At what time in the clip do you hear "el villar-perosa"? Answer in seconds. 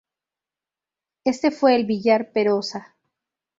1.75-2.95